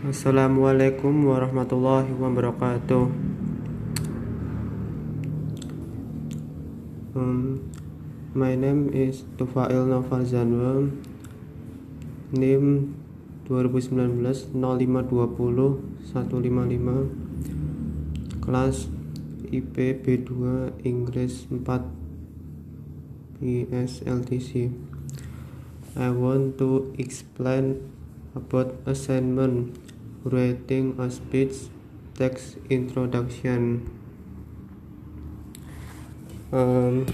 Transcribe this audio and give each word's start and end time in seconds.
Assalamualaikum 0.00 1.28
warahmatullahi 1.28 2.08
wabarakatuh. 2.16 3.12
Um, 7.12 7.60
my 8.32 8.56
name 8.56 8.88
is 8.96 9.28
Tufail 9.36 9.92
Novazanwa. 9.92 10.88
NIM 12.32 12.96
2019 13.44 14.56
0520 14.56 16.16
155 16.16 18.40
kelas 18.40 18.88
IP 19.52 20.00
B2 20.00 20.32
Inggris 20.80 21.44
4 21.52 21.60
PSLTC 23.36 24.72
I 25.92 26.08
want 26.08 26.56
to 26.56 26.88
explain 26.96 27.84
about 28.32 28.80
assignment 28.86 29.89
writing 30.24 31.00
a 31.00 31.08
speech 31.08 31.72
text 32.12 32.60
introduction. 32.68 33.88
Um, 36.52 37.06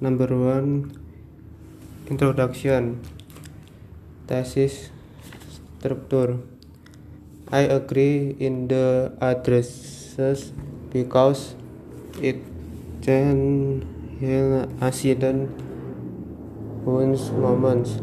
number 0.00 0.30
one 0.30 0.94
introduction. 2.06 3.02
Thesis 4.30 4.90
structure. 5.78 6.38
I 7.50 7.66
agree 7.66 8.36
in 8.38 8.68
the 8.68 9.12
addresses 9.20 10.54
because 10.94 11.54
it 12.22 12.38
can 13.02 13.82
heal 14.22 14.70
accident 14.80 15.50
wounds 16.86 17.30
moments. 17.34 17.98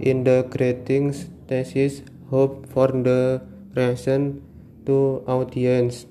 In 0.00 0.24
the 0.24 0.48
greetings 0.48 1.28
thesis 1.50 2.06
hope 2.30 2.70
for 2.70 2.86
the 2.94 3.42
reaction 3.74 4.38
to 4.86 5.26
audience. 5.26 6.06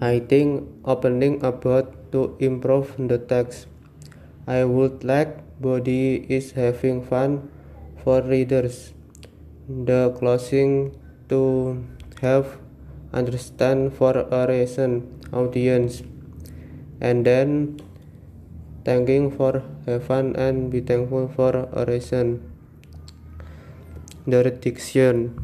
I 0.00 0.24
think 0.24 0.64
opening 0.88 1.44
about 1.44 1.92
to 2.16 2.40
improve 2.40 2.96
the 2.96 3.20
text. 3.20 3.68
I 4.48 4.64
would 4.64 5.04
like 5.04 5.44
body 5.60 6.24
is 6.24 6.56
having 6.56 7.04
fun 7.04 7.52
for 8.00 8.24
readers. 8.24 8.96
The 9.68 10.16
closing 10.16 10.96
to 11.28 11.84
have 12.24 12.56
understand 13.12 13.92
for 13.92 14.16
a 14.16 14.48
reason 14.48 15.20
audience. 15.36 16.02
And 17.00 17.28
then 17.28 17.76
thanking 18.88 19.30
for 19.30 19.62
have 19.84 20.08
fun 20.08 20.34
and 20.34 20.72
be 20.72 20.80
thankful 20.80 21.28
for 21.28 21.68
a 21.76 21.84
reason 21.84 22.49
the 24.26 24.50
diction 24.50 25.36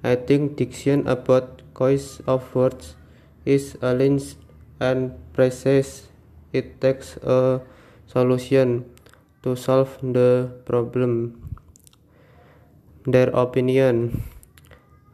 I 0.00 0.16
think 0.16 0.56
diction 0.56 1.04
about 1.04 1.60
choice 1.76 2.24
of 2.24 2.48
words 2.54 2.96
is 3.44 3.76
aligned 3.84 4.24
and 4.80 5.12
precise 5.36 6.08
it 6.56 6.80
takes 6.80 7.20
a 7.20 7.60
solution 8.08 8.88
to 9.44 9.56
solve 9.56 10.00
the 10.00 10.48
problem. 10.64 11.36
Their 13.04 13.28
opinion. 13.36 14.24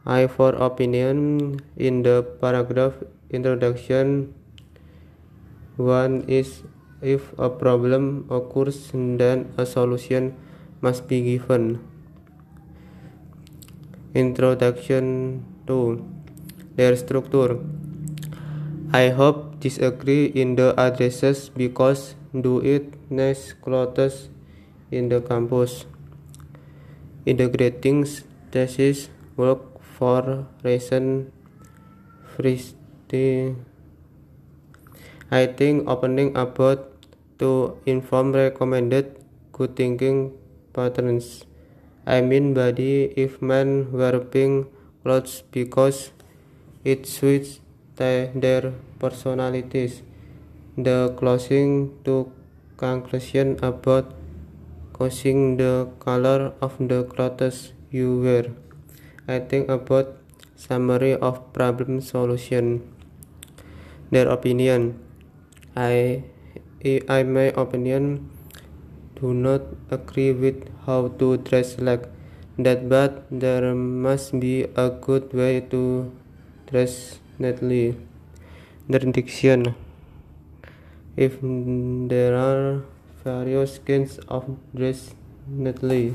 I 0.07 0.27
for 0.31 0.55
opinion 0.55 1.59
in 1.75 2.07
the 2.07 2.23
paragraph 2.39 2.95
introduction 3.27 4.31
one 5.75 6.23
is 6.31 6.63
if 7.03 7.35
a 7.35 7.51
problem 7.51 8.23
occurs 8.31 8.95
then 8.95 9.51
a 9.59 9.67
solution 9.67 10.31
must 10.79 11.11
be 11.11 11.19
given 11.19 11.83
Introduction 14.17 15.45
to 15.69 16.01
their 16.73 16.97
structure. 16.97 17.61
I 18.89 19.13
hope 19.13 19.59
disagree 19.61 20.33
in 20.33 20.57
the 20.57 20.73
addresses 20.73 21.53
because 21.53 22.17
do 22.33 22.57
it 22.65 22.97
nice 23.13 23.53
clothes 23.53 24.33
in 24.89 25.13
the 25.13 25.21
campus. 25.21 25.85
Integrating 27.29 28.09
thesis 28.49 29.13
work 29.37 29.85
for 29.85 30.49
reason 30.65 31.29
free 32.33 32.57
I 35.29 35.45
think 35.45 35.85
opening 35.85 36.33
about 36.33 36.89
to 37.37 37.77
inform 37.85 38.33
recommended 38.33 39.21
good 39.53 39.75
thinking 39.75 40.33
patterns. 40.73 41.45
I 42.07 42.21
mean 42.23 42.53
body 42.55 43.11
if 43.19 43.41
men 43.43 43.91
wearing 43.91 44.71
clothes 45.03 45.43
because 45.51 46.11
it 46.85 47.03
suits 47.05 47.59
their 47.99 48.71
personalities. 48.97 50.03
The 50.77 51.11
closing 51.19 51.99
to 52.05 52.31
conclusion 52.77 53.59
about 53.61 54.15
causing 54.93 55.57
the 55.57 55.91
color 55.99 56.53
of 56.61 56.79
the 56.79 57.03
clothes 57.03 57.73
you 57.91 58.23
wear. 58.23 58.55
I 59.27 59.43
think 59.43 59.67
about 59.67 60.15
summary 60.55 61.11
of 61.19 61.51
problem 61.51 61.99
solution. 61.99 62.87
Their 64.15 64.31
opinion. 64.31 65.03
I 65.75 66.23
I 66.87 67.27
my 67.27 67.51
opinion 67.51 68.31
do 69.19 69.33
not 69.33 69.61
agree 69.89 70.31
with 70.31 70.69
how 70.85 71.07
to 71.19 71.37
dress 71.37 71.79
like 71.79 72.05
that 72.57 72.87
but 72.89 73.25
there 73.31 73.73
must 73.75 74.39
be 74.39 74.65
a 74.75 74.89
good 74.89 75.33
way 75.33 75.61
to 75.61 76.11
dress 76.71 77.19
neatly. 77.39 77.95
The 78.89 78.99
diction 78.99 79.75
if 81.15 81.37
there 81.41 82.35
are 82.35 82.83
various 83.23 83.79
kinds 83.79 84.19
of 84.29 84.45
dress 84.73 85.13
neatly. 85.47 86.13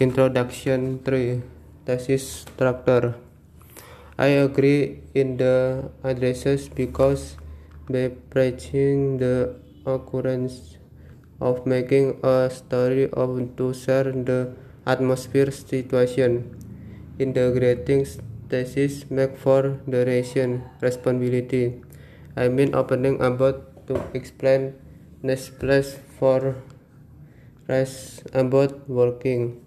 Introduction 0.00 1.00
3 1.04 1.42
thesis 1.84 2.46
structure 2.46 3.16
I 4.16 4.28
agree 4.42 5.02
in 5.14 5.36
the 5.36 5.90
addresses 6.02 6.68
because 6.68 7.36
by 7.88 8.10
preaching 8.30 9.18
the 9.18 9.54
occurrence 9.88 10.76
of 11.40 11.64
making 11.64 12.20
a 12.22 12.50
story 12.52 13.08
of 13.10 13.56
to 13.56 13.72
share 13.72 14.12
the 14.12 14.52
atmosphere 14.86 15.50
situation. 15.50 16.52
In 17.18 17.32
the 17.32 17.50
greetings 17.50 18.18
thesis 18.48 19.10
make 19.10 19.36
for 19.36 19.80
duration 19.88 20.64
responsibility. 20.80 21.82
I 22.36 22.48
mean 22.48 22.74
opening 22.74 23.20
about 23.20 23.88
to 23.88 23.98
explain 24.14 24.74
next 25.22 25.58
place 25.58 25.98
for 26.18 26.54
rest 27.66 28.22
about 28.32 28.88
working. 28.88 29.64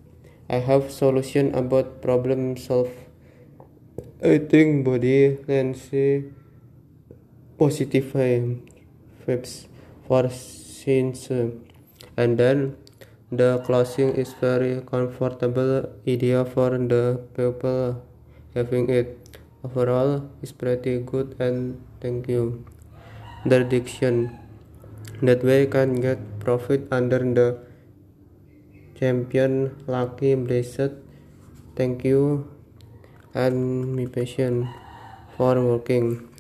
I 0.50 0.64
have 0.64 0.92
solution 0.92 1.56
about 1.56 2.02
problem 2.02 2.58
solve. 2.58 2.92
I 4.24 4.38
think 4.38 4.86
body 4.86 5.40
see 5.76 6.32
positive 7.58 8.12
vibes 8.16 9.68
for 10.12 10.28
scenes 10.28 11.20
and 11.32 12.38
then 12.42 12.76
the 13.32 13.50
clothing 13.66 14.10
is 14.24 14.34
very 14.42 14.72
comfortable 14.92 15.88
idea 16.06 16.44
for 16.44 16.70
the 16.94 17.04
people 17.38 18.04
having 18.54 18.90
it. 18.90 19.18
Overall 19.64 20.30
is 20.42 20.52
pretty 20.52 20.98
good 21.12 21.38
and 21.40 21.82
thank 22.02 22.28
you. 22.28 22.66
The 23.46 23.64
diction 23.64 24.38
that 25.22 25.46
way 25.46 25.66
can 25.68 25.96
get 26.02 26.20
profit 26.42 26.90
under 26.92 27.20
the 27.20 27.60
champion 29.00 29.78
lucky 29.88 30.36
blessed. 30.36 30.92
Thank 31.78 32.04
you 32.04 32.52
and 33.34 33.96
be 33.96 34.08
patient 34.08 34.68
for 35.38 35.56
working 35.64 36.31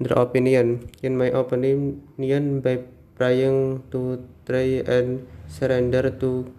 their 0.00 0.16
opinion. 0.18 0.88
In 1.02 1.16
my 1.16 1.32
opinion 1.32 2.60
by 2.60 2.84
trying 3.16 3.82
to 3.90 4.20
try 4.44 4.84
and 4.84 5.26
surrender 5.48 6.10
to 6.10 6.52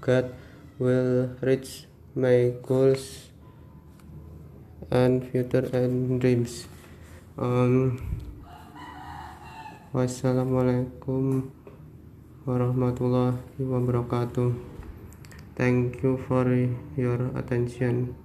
God 0.00 0.34
will 0.78 1.30
reach 1.42 1.86
my 2.14 2.52
goals 2.62 3.30
and 4.90 5.24
future 5.30 5.66
and 5.72 6.20
dreams. 6.20 6.68
Um, 7.38 7.98
wassalamualaikum 9.90 11.50
warahmatullahi 12.46 13.40
wabarakatuh. 13.58 14.54
Thank 15.56 16.04
you 16.04 16.20
for 16.28 16.44
your 17.00 17.32
attention 17.32 18.12